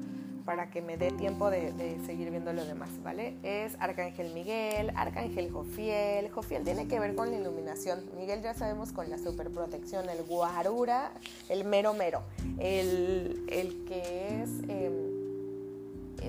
[0.45, 3.37] para que me dé tiempo de, seguir viendo lo demás, ¿vale?
[3.43, 6.29] Es Arcángel Miguel, Arcángel Jofiel.
[6.29, 8.03] Jofiel tiene que ver con la iluminación.
[8.17, 11.11] Miguel ya sabemos con la superprotección, el guarura,
[11.49, 12.23] el mero mero,
[12.59, 13.45] el,
[13.87, 15.20] que es, em,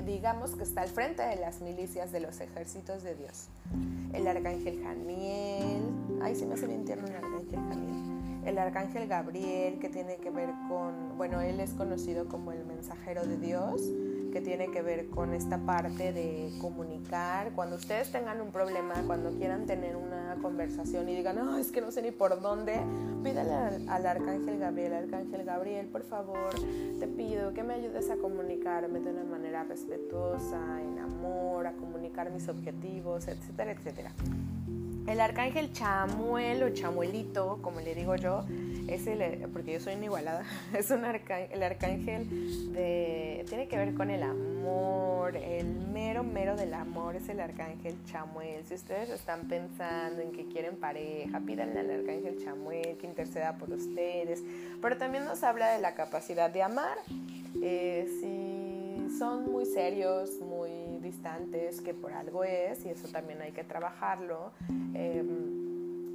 [0.01, 3.49] digamos que está al frente de las milicias de los ejércitos de Dios.
[4.15, 5.83] El arcángel Janiel,
[6.23, 10.31] ay, sí me hace bien tierno el arcángel Janiel, el arcángel Gabriel, que tiene que
[10.31, 13.83] ver con, bueno, él es conocido como el mensajero de Dios,
[14.33, 17.53] que tiene que ver con esta parte de comunicar.
[17.55, 21.81] Cuando ustedes tengan un problema, cuando quieran tener una conversación y digan, no, es que
[21.81, 22.81] no sé ni por dónde,
[23.23, 26.51] pídale al, al, arcángel Gabriel, arcángel Gabriel, por favor,
[26.99, 32.31] te pido que me ayudes a comunicarme de una manera respetuosa, en amor, a comunicar
[32.31, 34.13] mis objetivos, etcétera, etcétera.
[35.07, 38.45] El arcángel Chamuel o Chamuelito, como le digo yo,
[38.95, 40.45] es el, porque yo soy igualada,
[40.77, 46.75] es un el arcángel de, tiene que ver con el amor, el mero mero del
[46.75, 48.65] amor es el arcángel Chamuel.
[48.65, 53.71] Si ustedes están pensando en que quieren pareja, pídanle al arcángel Chamuel que interceda por
[53.71, 54.43] ustedes,
[54.81, 56.97] pero también nos habla de la capacidad de amar.
[57.63, 63.53] Eh, si son muy serios, muy distantes, que por algo es, y eso también hay
[63.53, 64.53] que trabajarlo.
[64.95, 65.62] Em,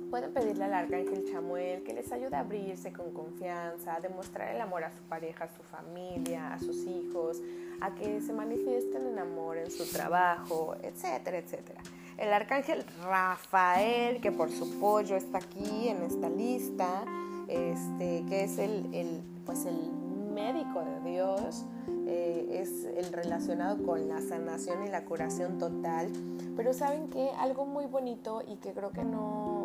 [0.09, 4.61] pueden pedirle al arcángel Chamuel que les ayude a abrirse con confianza, a demostrar el
[4.61, 7.41] amor a su pareja, a su familia, a sus hijos,
[7.81, 11.81] a que se manifiesten en amor en su trabajo, etcétera, etcétera.
[12.17, 17.03] El arcángel Rafael, que por su pollo está aquí en esta lista,
[17.47, 19.91] este, que es el, el, pues el
[20.33, 21.65] médico de Dios,
[22.07, 26.11] eh, es el relacionado con la sanación y la curación total.
[26.55, 29.56] Pero saben que algo muy bonito y que creo que no,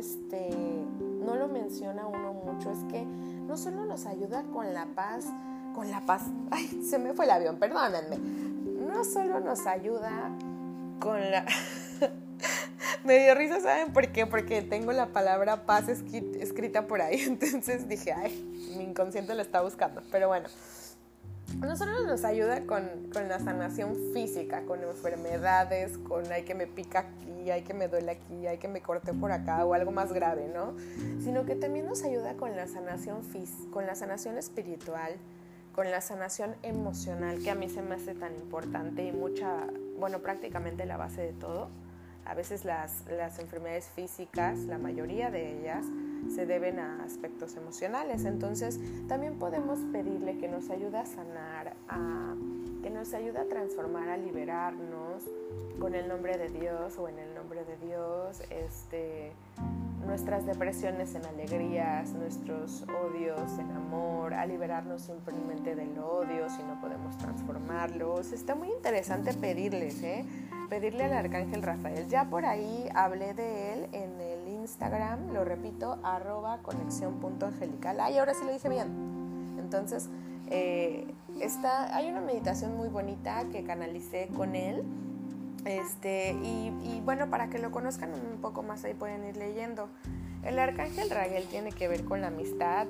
[0.00, 0.50] este,
[1.24, 5.26] no lo menciona uno mucho es que no solo nos ayuda con la paz,
[5.74, 10.30] con la paz, ay, se me fue el avión, perdónenme, no solo nos ayuda
[10.98, 11.44] con la...
[13.04, 14.26] me dio risa, ¿saben por qué?
[14.26, 18.32] Porque tengo la palabra paz escrita por ahí, entonces dije, ay,
[18.76, 20.48] mi inconsciente lo está buscando, pero bueno
[21.58, 22.88] no solo nos ayuda con,
[23.28, 28.12] la sanación física, con enfermedades, con hay que me pica aquí, hay que me duele
[28.12, 30.74] aquí, hay que me corte por acá o algo más grave, ¿no?
[31.22, 35.16] Sino que también nos ayuda con la sanación física, con la sanación espiritual,
[35.74, 39.66] con la sanación emocional, que a mí se me hace tan importante y mucha,
[39.98, 41.68] bueno, prácticamente la base de todo.
[42.24, 45.84] A veces las, las enfermedades físicas, la mayoría de ellas,
[46.28, 48.24] se deben a aspectos emocionales.
[48.24, 48.78] Entonces,
[49.08, 52.34] también podemos pedirle que nos ayude a sanar, a,
[52.82, 55.24] que nos ayude a transformar, a liberarnos
[55.80, 59.32] con el nombre de Dios o en el nombre de Dios, este,
[60.06, 66.80] nuestras depresiones en alegrías, nuestros odios en amor, a liberarnos simplemente del odio si no
[66.80, 68.32] podemos transformarlos.
[68.32, 70.24] Está muy interesante pedirles, ¿eh?
[70.68, 72.08] pedirle al arcángel Rafael.
[72.08, 74.09] Ya por ahí hablé de él en
[74.70, 77.98] Instagram, lo repito, arroba conexión.angelical.
[77.98, 78.86] Ay, ahora sí lo dije bien.
[79.58, 80.08] Entonces,
[80.48, 81.12] eh,
[81.92, 84.84] hay una meditación muy bonita que canalicé con él
[85.64, 89.88] este, y, bueno, para que lo conozcan un poco más, ahí pueden ir leyendo.
[90.44, 92.86] El arcángel Raguel tiene que ver con la amistad,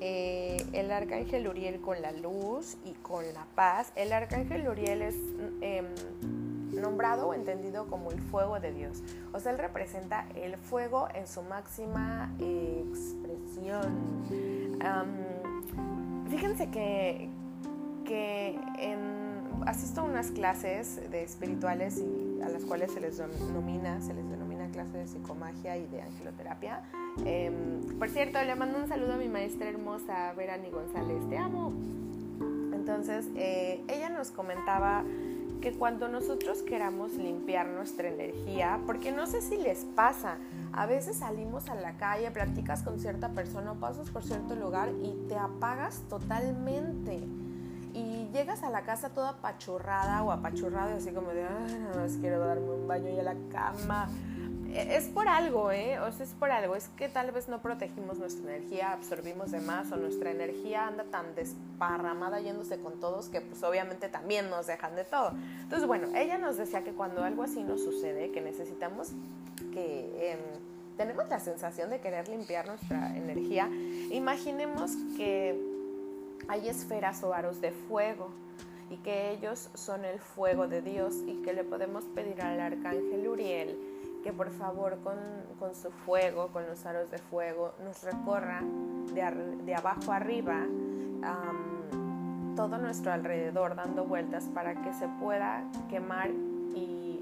[0.00, 3.92] eh, el arcángel Uriel con la luz y con la paz.
[3.96, 5.16] El arcángel Uriel es
[5.60, 5.86] em,
[6.84, 9.02] nombrado o entendido como el fuego de Dios.
[9.32, 14.24] O sea, él representa el fuego en su máxima expresión.
[16.28, 17.28] fíjense que,
[18.04, 19.24] que en
[19.66, 22.02] asisto a unas clases de espirituales
[22.44, 26.82] a las cuales se les denomina, se les denomina clase de psicomagia y de angeloterapia.
[27.24, 31.72] Em, por cierto, le mando un saludo a mi maestra hermosa, Verani González, te amo.
[32.74, 35.04] Entonces, eh, ella nos comentaba
[35.64, 40.36] que cuando nosotros queramos limpiar nuestra energía, porque no sé si les pasa,
[40.74, 44.90] a veces salimos a la calle, platicas con cierta persona o pasas por cierto lugar
[45.02, 47.18] y te apagas totalmente
[47.94, 52.40] y llegas a la casa toda apachurrada o apachurrado así como de, nada más quiero
[52.40, 54.10] darme un baño y a la cama.
[54.74, 55.98] E, es por algo, ¿eh?
[56.00, 56.74] O es por algo.
[56.74, 61.04] Es que tal vez no protegimos nuestra energía, absorbimos de más o nuestra energía anda
[61.04, 65.32] tan desparramada yéndose con todos que pues obviamente también nos dejan de todo.
[65.62, 69.12] Entonces, bueno, ella nos decía que cuando algo así nos sucede, que necesitamos
[69.72, 70.32] que...
[70.32, 73.68] Em, tenemos la sensación de querer limpiar nuestra energía.
[74.12, 75.60] Imaginemos que
[76.46, 78.30] hay esferas o aros de fuego
[78.90, 83.26] y que ellos son el fuego de Dios y que le podemos pedir al arcángel
[83.26, 83.76] Uriel
[84.24, 88.62] que por favor con, su fuego, con los aros de fuego, nos recorra
[89.12, 90.66] de, abajo arriba
[92.56, 96.30] todo nuestro alrededor dando vueltas para que se pueda quemar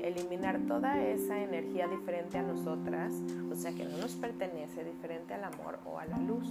[0.03, 3.12] eliminar toda esa energía diferente a nosotras,
[3.51, 6.49] o sea que no nos pertenece, diferente al amor o a la luz.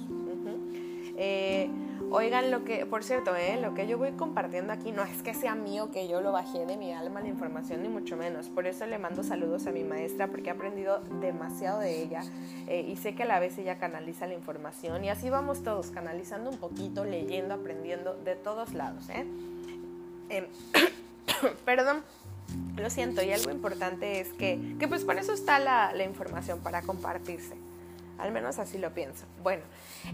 [1.18, 1.70] Eh,
[2.10, 5.34] oigan lo que, por cierto, eh, lo que yo voy compartiendo aquí no es que
[5.34, 8.50] sea mío, que yo lo bajé de mi alma la información, ni mucho menos.
[8.50, 12.22] Por eso le mando saludos a mi maestra, porque he aprendido demasiado de ella
[12.68, 15.92] eh, y sé que a la vez ella canaliza la información y así vamos todos,
[15.92, 19.08] canalizando un poquito, leyendo, aprendiendo de todos lados.
[20.30, 20.46] Em,
[21.66, 22.04] perdón.
[22.78, 26.82] Lo siento, y algo importante es que, que pues por eso está la, información para
[26.82, 27.56] compartirse.
[28.18, 29.26] Al menos así lo pienso.
[29.42, 29.64] Bueno,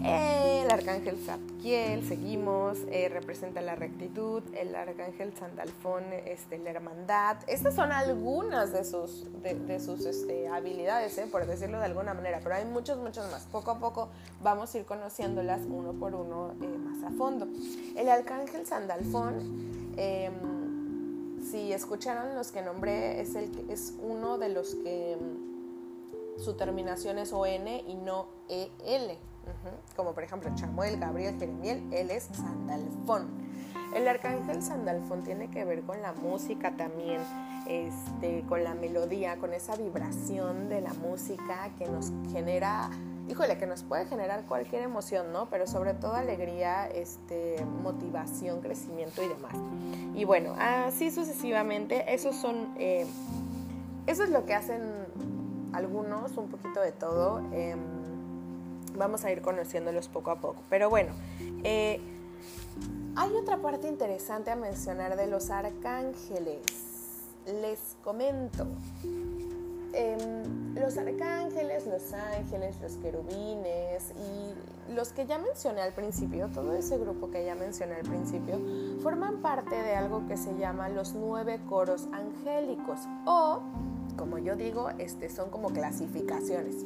[0.01, 7.37] el arcángel Zadkiel, seguimos, eh, representa la rectitud, el arcángel Sandalfón, este, la hermandad.
[7.47, 12.39] Estas son algunas de sus, de, sus este, habilidades, eh, por decirlo de alguna manera,
[12.41, 13.43] pero hay muchas, muchas más.
[13.43, 14.09] Poco a poco
[14.41, 17.45] vamos a ir conociéndolas uno por uno eh, más a fondo.
[17.97, 20.56] El arcángel Sandalfón, em,
[21.51, 25.17] si escucharon los que nombré, es, el, es uno de los que
[26.37, 29.17] su terminación es ON y no EL.
[29.95, 33.29] Como por ejemplo Chamuel, Gabriel, Jeremiel, él es Sandalfón.
[33.95, 37.21] El arcángel Sandalfón tiene que ver con la música también,
[37.67, 42.89] este, con la melodía, con esa vibración de la música que nos genera,
[43.29, 45.49] híjole, que nos puede generar cualquier emoción, ¿no?
[45.49, 49.53] Pero sobre todo alegría, este, motivación, crecimiento y demás.
[50.15, 53.05] Y bueno, así sucesivamente, esos son, eh,
[54.07, 54.81] eso es lo que hacen
[55.73, 57.39] algunos, un poquito de todo.
[57.51, 57.79] Em,
[58.97, 60.63] vamos a ir conociéndolos poco a poco.
[60.69, 61.13] Pero bueno,
[61.63, 61.99] eh,
[63.15, 66.61] hay otra parte interesante a mencionar de los arcángeles.
[67.45, 68.67] Les comento.
[69.93, 76.73] Em, los arcángeles, los ángeles, los querubines y los que ya mencioné al principio, todo
[76.73, 78.59] ese grupo que ya mencioné al principio,
[79.01, 83.61] forman parte de algo que se llama los nueve coros angélicos o
[84.17, 86.83] como yo digo, este, son como clasificaciones.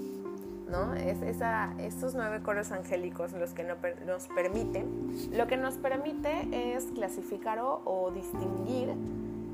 [0.69, 0.93] ¿no?
[0.93, 6.85] Es esa, estos nueve coros angélicos los que nos permiten, lo que nos permite es
[6.95, 8.95] clasificar o, distinguir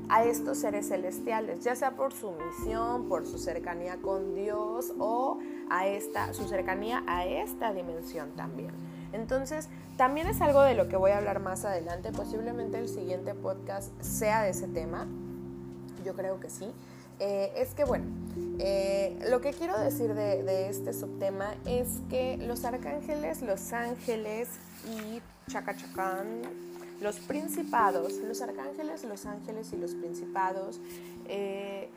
[0.08, 5.38] a estos seres celestiales, ya sea por su misión, por su cercanía con Dios o
[5.70, 8.72] a esta, su cercanía a esta dimensión también.
[9.12, 13.34] Entonces, también es algo de lo que voy a hablar más adelante, posiblemente el siguiente
[13.34, 15.06] podcast sea de ese tema,
[16.04, 16.72] yo creo que sí.
[17.20, 18.04] Eh, es que bueno,
[18.60, 24.48] eh, lo que quiero decir de, este subtema es que los arcángeles, los ángeles
[24.86, 26.42] y chacachacán,
[27.00, 30.80] los principados, los arcángeles, los ángeles y los principados,
[31.26, 31.88] eh,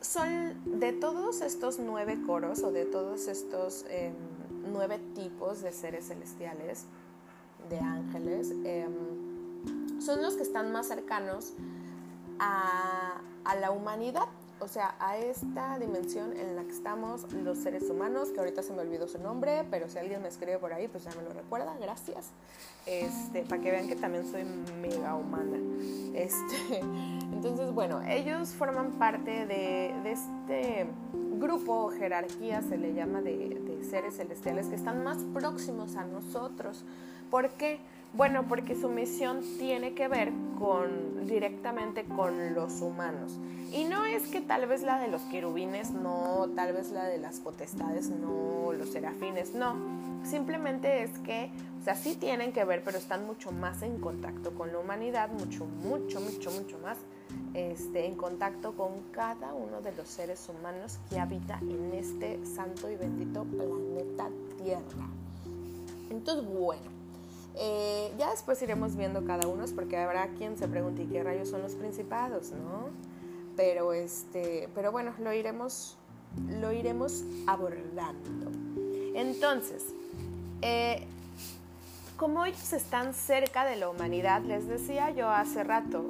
[0.00, 4.14] son de todos estos nueve coros o de todos estos em,
[4.70, 6.84] nueve tipos de seres celestiales,
[7.70, 11.54] de ángeles, em, son los que están más cercanos
[12.38, 14.28] a, a la humanidad
[14.64, 18.72] o sea, a esta dimensión en la que estamos los seres humanos, que ahorita se
[18.72, 21.34] me olvidó su nombre, pero si alguien me escribe por ahí, pues ya me lo
[21.34, 22.30] recuerda, gracias.
[22.86, 24.44] Este, para que vean que también soy
[24.80, 25.58] mega humana.
[26.14, 26.78] Este,
[27.32, 30.86] entonces, bueno, ellos forman parte de, de este
[31.38, 36.04] grupo o jerarquía, se le llama, de, de seres celestiales que están más próximos a
[36.04, 36.86] nosotros.
[37.30, 37.80] ¿Por qué?
[38.16, 43.40] Bueno, porque su misión tiene que ver con directamente con los humanos.
[43.72, 47.18] Y no es que tal vez la de los querubines, no, tal vez la de
[47.18, 49.74] las potestades, no, los serafines, no.
[50.22, 51.50] Simplemente es que,
[51.80, 55.28] o sea, sí tienen que ver, pero están mucho más en contacto con la humanidad,
[55.30, 56.98] mucho, mucho, mucho, mucho más
[57.52, 62.88] este, en contacto con cada uno de los seres humanos que habita en este santo
[62.88, 64.28] y bendito planeta
[64.62, 65.08] Tierra.
[66.10, 66.93] Entonces, bueno,
[67.56, 71.48] eh, ya después iremos viendo cada uno, porque habrá quien se pregunte, ¿y qué rayos
[71.48, 72.88] son los principados, no?
[73.56, 75.96] Pero, este, pero bueno, lo iremos,
[76.60, 78.50] lo iremos abordando.
[79.14, 79.84] Entonces,
[80.62, 81.06] eh,
[82.16, 86.04] como ellos están cerca de la humanidad, les decía yo hace rato,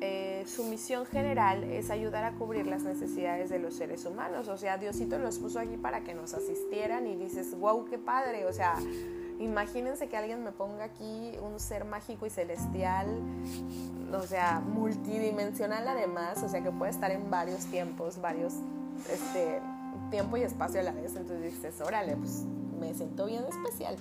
[0.00, 4.48] eh, su misión general es ayudar a cubrir las necesidades de los seres humanos.
[4.48, 8.46] O sea, Diosito los puso aquí para que nos asistieran y dices, wow, qué padre.
[8.46, 8.76] O sea,
[9.40, 13.08] Imagínense que alguien me ponga aquí un ser mágico y celestial,
[14.12, 18.52] o sea, multidimensional además, o sea, que puede estar en varios tiempos, varios,
[19.10, 19.60] este,
[20.10, 21.16] tiempo y espacio a la vez.
[21.16, 22.44] Entonces dices, órale, pues
[22.78, 23.96] me siento bien especial.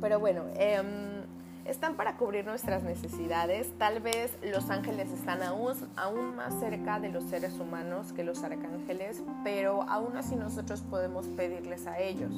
[0.00, 1.22] Pero bueno, em,
[1.66, 3.68] están para cubrir nuestras necesidades.
[3.76, 8.42] Tal vez los ángeles están aún, aún más cerca de los seres humanos que los
[8.42, 12.32] arcángeles, pero aún así nosotros podemos pedirles a ellos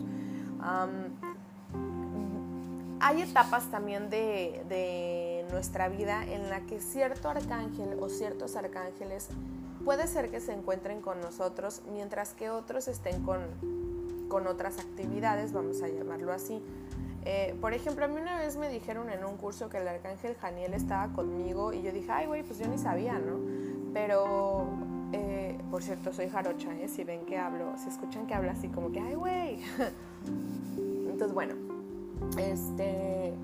[3.00, 9.28] hay etapas también de, nuestra vida en la que cierto arcángel o ciertos arcángeles
[9.84, 13.40] puede ser que se encuentren con nosotros mientras que otros estén con,
[14.28, 16.60] con otras actividades, vamos a llamarlo así.
[17.24, 20.36] Eh, por ejemplo, a mí una vez me dijeron en un curso que el arcángel
[20.36, 23.38] Janiel estaba conmigo y yo dije, ay, güey, pues yo ni sabía, ¿no?
[23.94, 24.66] Pero,
[25.12, 26.88] eh, por cierto, soy jarocha, ¿eh?
[26.88, 29.60] Si ven que hablo, si escuchan que hablo así como que, ay, güey.
[30.76, 31.75] Entonces, bueno,
[32.38, 33.34] este,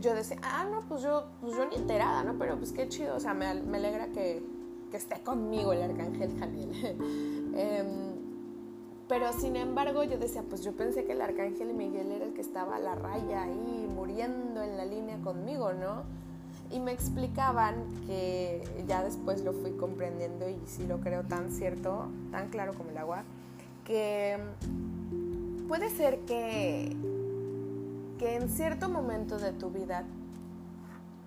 [0.00, 2.36] yo decía, ah, no, pues yo, pues yo ni enterada, ¿no?
[2.38, 4.42] Pero pues qué chido, o sea, me, alegra que,
[4.90, 6.96] que, esté conmigo el arcángel Janiel.
[7.56, 8.14] Em,
[9.06, 12.40] pero sin embargo yo decía, pues yo pensé que el arcángel Miguel era el que
[12.40, 16.02] estaba a la raya ahí, muriendo en la línea conmigo, ¿no?
[16.72, 22.08] Y me explicaban que ya después lo fui comprendiendo y sí lo creo tan cierto,
[22.32, 23.22] tan claro como el agua,
[23.84, 24.38] que
[25.68, 26.96] puede ser que
[28.18, 30.04] que en cierto momento de tu vida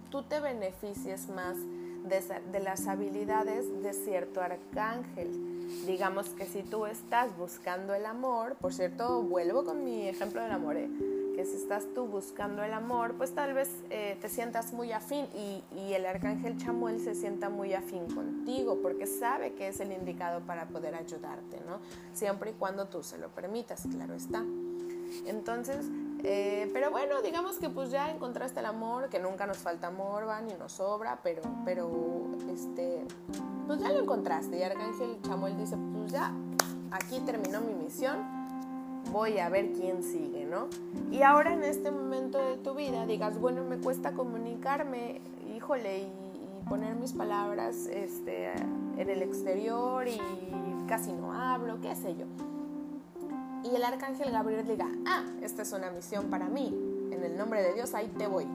[0.10, 1.58] tú te beneficies más
[2.08, 5.86] de, las habilidades de cierto arcángel.
[5.86, 10.52] Digamos que si tú estás buscando el amor, por cierto, vuelvo con mi ejemplo del
[10.52, 10.89] amor, ¿eh?
[11.36, 15.28] que si estás tú buscando el amor, pues tal vez eh, te sientas muy afín
[15.36, 19.91] y, y, el arcángel Chamuel se sienta muy afín contigo porque sabe que es el
[19.91, 21.80] indicado para poder ayudarte, ¿no?
[22.13, 24.43] Siempre y cuando tú se lo permitas, claro está.
[25.28, 25.86] Entonces,
[26.23, 30.27] eh, pero bueno, digamos que pues ya encontraste el amor, que nunca nos falta amor,
[30.27, 31.89] va, ni nos sobra, pero, pero,
[32.51, 33.03] este,
[33.67, 34.58] pues ya lo encontraste.
[34.58, 36.34] Y Arcángel Chamuel dice, pues ya,
[36.91, 38.17] aquí terminó mi misión,
[39.12, 40.67] voy a ver quién sigue, ¿no?
[41.12, 45.21] Y ahora en este momento de tu vida digas, bueno, me cuesta comunicarme,
[45.56, 46.23] híjole, y,
[46.67, 48.51] poner mis palabras este,
[48.97, 50.19] en el exterior y
[50.86, 52.25] casi no hablo, qué sé yo
[53.71, 56.67] y el arcángel Gabriel diga, ah, esta es una misión para mí,
[57.12, 58.47] en el nombre de Dios, ahí te voy.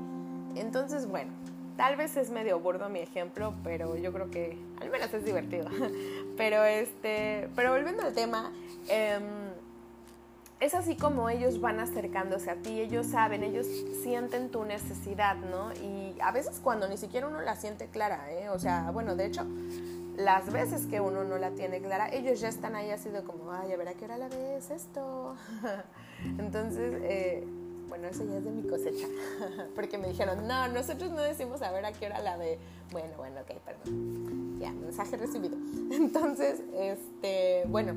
[0.54, 1.32] Entonces, bueno,
[1.76, 5.68] tal vez es medio burdo mi ejemplo, pero yo creo que al menos es divertido.
[6.36, 8.52] pero este, pero volviendo al tema,
[8.88, 9.22] em,
[10.60, 13.66] es así como ellos van acercándose a ti, ellos saben, ellos
[14.02, 15.72] sienten tu necesidad, ¿no?
[15.74, 18.48] Y a veces cuando ni siquiera uno la siente clara, ¿eh?
[18.50, 19.44] O sea, bueno, de hecho,
[20.16, 23.52] las veces que uno no la tiene clara, ellos ya están ahí así de como,
[23.52, 25.36] ay, a ver a qué hora la ves esto.
[26.38, 27.44] Entonces, eh,
[27.88, 29.06] bueno, eso ya es de mi cosecha,
[29.74, 32.58] porque me dijeron, no, nosotros no decimos a ver a qué hora la ve.
[32.90, 34.58] Bueno, bueno, ok, perdón.
[34.58, 35.56] Ya, mensaje recibido.
[35.90, 37.94] Entonces, este, bueno,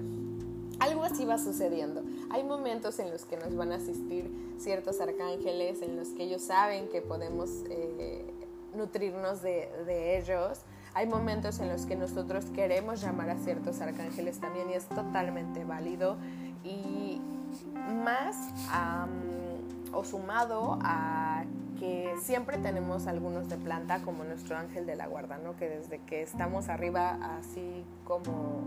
[0.79, 2.03] algo así va sucediendo.
[2.29, 6.41] Hay momentos en los que nos van a asistir ciertos arcángeles, en los que ellos
[6.41, 8.33] saben que podemos eh,
[8.73, 10.59] nutrirnos de, de ellos
[10.95, 15.65] Hay momentos en los que nosotros queremos llamar a ciertos arcángeles también y es totalmente
[15.65, 16.15] válido
[16.63, 17.21] y
[18.03, 18.37] más
[19.91, 21.43] o sumado a
[21.77, 25.57] que siempre tenemos algunos de planta como nuestro ángel de la guarda, ¿no?
[25.57, 28.63] que desde que estamos arriba, así como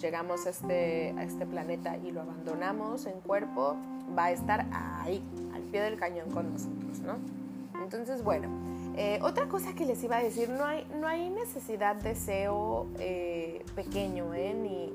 [0.00, 3.76] llegamos a este, a este planeta y lo abandonamos en cuerpo,
[4.18, 5.22] va a estar ahí,
[5.54, 6.98] al pie del cañón con nosotros.
[6.98, 7.14] ¿no?
[7.80, 8.48] Entonces, bueno,
[9.00, 12.88] eh, otra cosa que les iba a decir, no hay, no hay necesidad de deseo
[12.98, 14.52] eh, pequeño, ¿eh?
[14.54, 14.92] ni,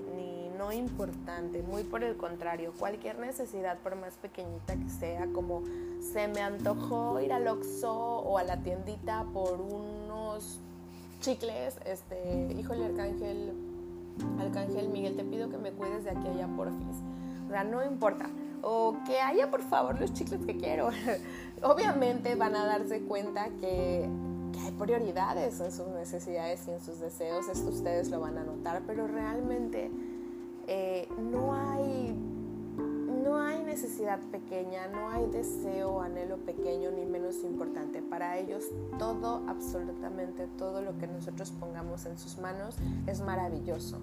[0.58, 5.64] no importante, muy por el contrario, cualquier necesidad, por más pequeñita que sea, como
[6.02, 10.60] se me antojó ir al Oxxo o a la tiendita por unos
[11.22, 13.54] chicles, este, híjole, Arcángel,
[14.38, 16.98] Arcángel Miguel, te pido que me cuides de aquí allá, porfis.
[17.48, 18.30] O sea, no importa.
[18.64, 20.90] O que haya, por favor, los chicles que quiero.
[21.62, 24.10] Obviamente van a darse cuenta que
[24.60, 28.82] hay prioridades en sus necesidades y en sus deseos, esto ustedes lo van a notar,
[28.86, 29.92] pero realmente
[30.68, 32.16] eh, no, hay,
[33.24, 38.02] no hay necesidad pequeña, no hay deseo, anhelo pequeño ni menos importante.
[38.02, 38.64] Para ellos
[38.98, 44.00] todo, absolutamente todo lo que nosotros pongamos en sus manos es maravilloso,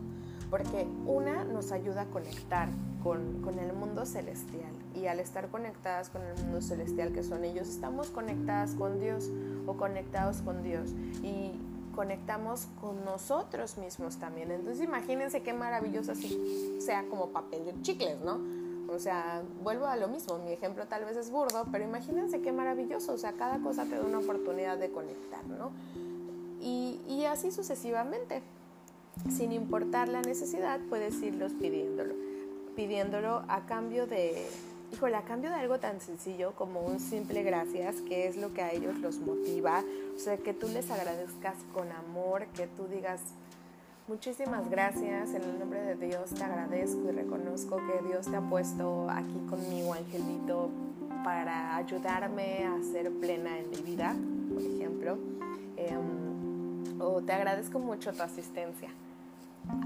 [0.51, 2.69] porque una nos ayuda a conectar
[3.03, 7.45] con, con el mundo celestial y al estar conectadas con el mundo celestial que son
[7.45, 9.31] ellos, estamos conectadas con Dios
[9.67, 10.91] o conectados con Dios.
[11.23, 11.53] Y
[11.95, 14.51] conectamos con nosotros mismos también.
[14.51, 18.41] Entonces imagínense qué maravilloso así sea como papel de chicles, ¿no?
[18.89, 22.53] O sea, vuelvo a lo mismo, mi ejemplo tal vez es burdo, pero imagínense qué
[22.53, 25.71] maravilloso, o sea, cada cosa te da una oportunidad de conectar, ¿no?
[26.61, 28.43] Y, y así sucesivamente,
[29.29, 32.15] sin importar la necesidad, puedes irlos pidiéndolo,
[32.75, 34.47] pidiéndolo a cambio de,
[34.93, 38.63] híjole, a cambio de algo tan sencillo como un simple gracias, que es lo que
[38.63, 39.85] a ellos los motiva,
[40.15, 43.21] o sea, que tú les agradezcas con amor, que tú digas,
[44.09, 48.41] muchísimas gracias, en el nombre de Dios te agradezco y reconozco que Dios te ha
[48.41, 50.71] puesto aquí conmigo, Angelito,
[51.23, 54.17] para ayudarme a ser plena en mi vida,
[54.53, 55.19] por ejemplo,
[55.77, 56.20] em,
[57.01, 58.89] o te agradezco mucho tu asistencia.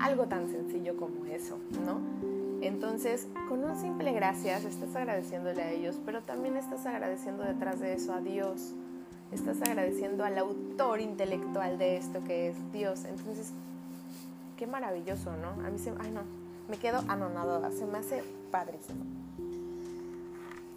[0.00, 2.00] Algo tan sencillo como eso, ¿no?
[2.60, 7.92] Entonces, con un simple gracias estás agradeciéndole a ellos, pero también estás agradeciendo detrás de
[7.92, 8.72] eso a Dios.
[9.32, 13.04] Estás agradeciendo al autor intelectual de esto que es Dios.
[13.04, 13.52] Entonces,
[14.56, 15.66] qué maravilloso, ¿no?
[15.66, 16.22] A mí se, ay no,
[16.68, 19.04] me quedo anonadada, se me hace padrísimo.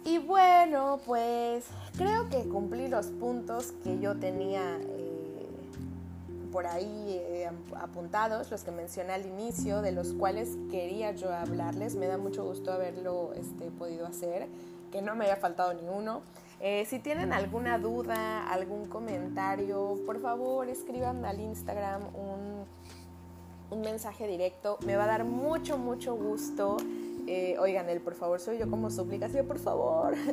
[0.04, 1.66] Y bueno, pues
[1.96, 4.78] creo que cumplí los puntos que yo tenía
[6.58, 11.94] por ahí eh, apuntados, los que mencioné al inicio, de los cuales quería yo hablarles.
[11.94, 14.48] Me da mucho gusto haberlo este, podido hacer,
[14.90, 16.22] que no me haya faltado ninguno.
[16.58, 22.64] Eh, si tienen alguna duda, algún comentario, por favor escriban al Instagram un,
[23.70, 24.78] un mensaje directo.
[24.84, 26.76] Me va a dar mucho, mucho gusto
[27.30, 30.14] eh, oigan, él, por favor, soy yo como suplicación, por favor.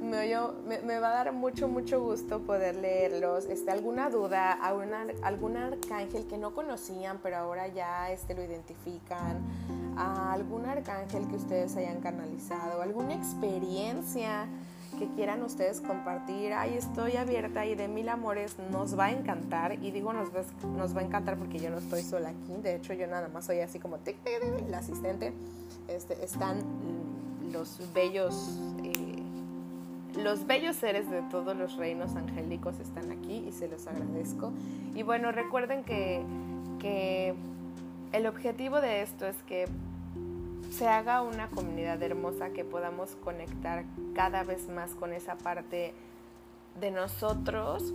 [0.00, 3.46] me, va a dar mucho, mucho gusto poder leerlos.
[3.46, 9.42] Este, alguna duda, alguna, algún arcángel que no conocían, pero ahora ya este, lo identifican,
[9.96, 14.46] algún arcángel que ustedes hayan canalizado, alguna experiencia
[14.98, 19.82] que quieran ustedes compartir, ay, estoy abierta y de mil amores nos va a encantar.
[19.82, 20.42] Y digo nos va,
[20.76, 23.46] nos va a encantar porque yo no estoy sola aquí, de hecho yo nada más
[23.46, 23.98] soy así como
[24.68, 25.32] la asistente.
[25.88, 26.62] Este, están
[27.52, 28.92] los bellos, eh,
[30.16, 34.52] los bellos seres de todos los reinos angélicos están aquí y se los agradezco.
[34.94, 36.22] Y bueno, recuerden que,
[36.78, 37.34] que
[38.12, 39.66] el objetivo de esto es que
[40.70, 43.84] se haga una comunidad hermosa, que podamos conectar
[44.14, 45.94] cada vez más con esa parte
[46.80, 47.92] de nosotros,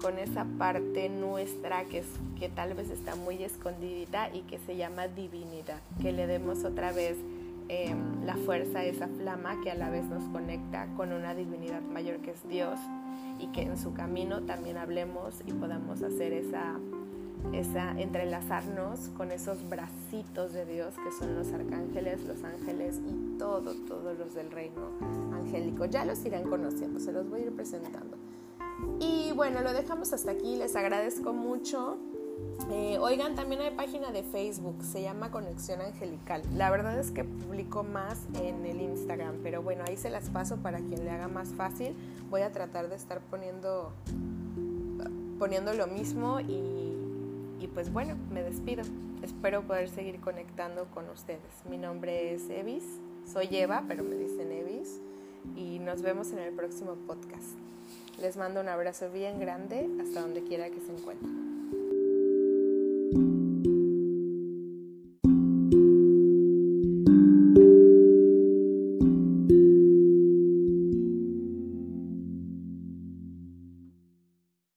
[0.00, 2.02] con esa parte nuestra que,
[2.38, 6.92] que tal vez está muy escondidita y que se llama divinidad, que le demos otra
[6.92, 7.16] vez
[7.70, 12.18] em, la fuerza esa flama que a la vez nos conecta con una divinidad mayor
[12.18, 12.78] que es Dios
[13.38, 16.78] y que en su camino también hablemos y podamos hacer esa
[17.52, 23.74] esa, entrelazarnos con esos bracitos de Dios que son los arcángeles, los ángeles y todo,
[23.86, 24.90] todos los del reino
[25.32, 25.86] angélico.
[25.86, 28.16] Ya los irán conociendo, se los voy a ir presentando.
[28.98, 31.98] Y bueno, lo dejamos hasta aquí, les agradezco mucho.
[32.72, 36.42] Eh, oigan, también hay página de Facebook, se llama Conexión Angelical.
[36.54, 40.56] La verdad es que publico más en el Instagram, pero bueno, ahí se las paso
[40.58, 41.94] para quien le haga más fácil.
[42.30, 43.92] Voy a tratar de estar poniendo,
[45.38, 46.80] poniendo lo mismo y
[47.60, 48.82] y pues bueno, me despido.
[49.22, 51.40] Espero poder seguir conectando con ustedes.
[51.68, 52.84] Mi nombre es Evis,
[53.30, 55.00] soy Eva, pero me dicen Evis.
[55.56, 57.58] Y nos vemos en el próximo podcast.
[58.18, 61.49] Les mando un abrazo bien grande hasta donde quiera que se encuentren.
[63.12, 63.49] you